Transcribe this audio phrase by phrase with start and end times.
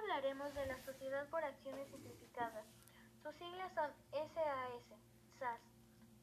[0.00, 2.64] hablaremos de la Sociedad por Acciones Simplificadas.
[3.22, 4.98] Sus siglas son SAS,
[5.38, 5.60] SAS.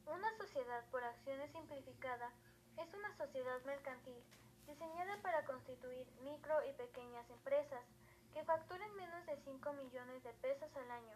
[0.06, 2.32] Una sociedad por acciones simplificada
[2.76, 4.20] es una sociedad mercantil
[4.66, 7.84] diseñada para constituir micro y pequeñas empresas
[8.34, 11.14] que facturen menos de 5 millones de pesos al año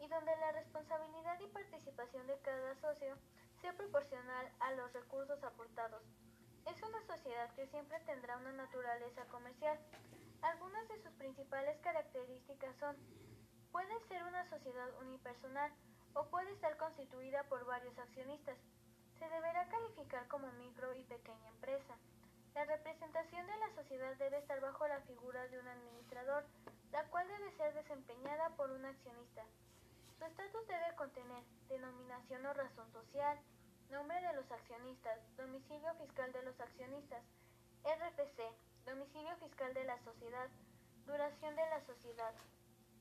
[0.00, 3.14] y donde la responsabilidad y participación de cada socio
[3.60, 6.02] sea proporcional a los recursos aportados.
[6.66, 9.78] Es una sociedad que siempre tendrá una naturaleza comercial.
[10.42, 12.96] Algunas de sus principales características son,
[13.72, 15.70] puede ser una sociedad unipersonal
[16.14, 18.56] o puede estar constituida por varios accionistas.
[19.18, 21.94] Se deberá calificar como micro y pequeña empresa.
[22.54, 26.44] La representación de la sociedad debe estar bajo la figura de un administrador,
[26.90, 29.44] la cual debe ser desempeñada por un accionista.
[30.18, 33.38] Su estatus debe contener denominación o razón social,
[33.90, 37.22] nombre de los accionistas, domicilio fiscal de los accionistas,
[37.84, 38.40] RFC,
[38.90, 40.48] domicilio fiscal de la sociedad,
[41.06, 42.34] duración de la sociedad,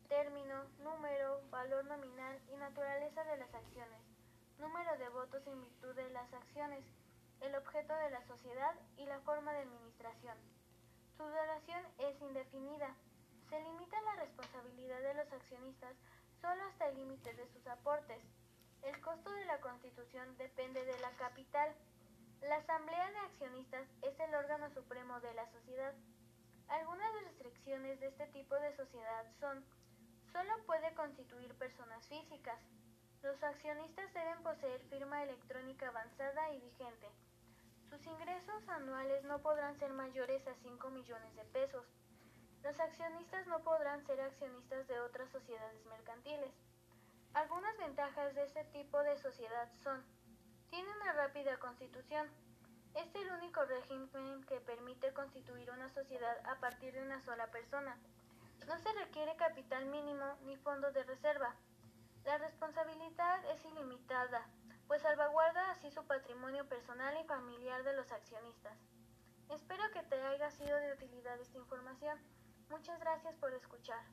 [0.07, 3.99] término, número, valor nominal y naturaleza de las acciones,
[4.59, 6.85] número de votos en virtud de las acciones,
[7.41, 10.37] el objeto de la sociedad y la forma de administración.
[11.17, 12.93] Su duración es indefinida.
[13.49, 15.95] Se limita la responsabilidad de los accionistas
[16.39, 18.21] solo hasta el límite de sus aportes.
[18.83, 21.73] El costo de la constitución depende de la capital.
[22.41, 25.93] La Asamblea de Accionistas es el órgano supremo de la sociedad.
[26.69, 29.63] Algunas restricciones de este tipo de sociedad son,
[30.31, 32.59] solo puede constituir personas físicas.
[33.21, 37.09] Los accionistas deben poseer firma electrónica avanzada y vigente.
[37.89, 41.85] Sus ingresos anuales no podrán ser mayores a 5 millones de pesos.
[42.63, 46.53] Los accionistas no podrán ser accionistas de otras sociedades mercantiles.
[47.33, 50.03] Algunas ventajas de este tipo de sociedad son,
[50.69, 52.27] tiene una rápida constitución.
[52.95, 57.97] Es el único régimen que permite constituir una sociedad a partir de una sola persona.
[58.67, 61.55] No se requiere capital mínimo ni fondo de reserva.
[62.25, 64.45] La responsabilidad es ilimitada,
[64.87, 68.77] pues salvaguarda así su patrimonio personal y familiar de los accionistas.
[69.49, 72.19] Espero que te haya sido de utilidad esta información.
[72.69, 74.03] Muchas gracias por escuchar.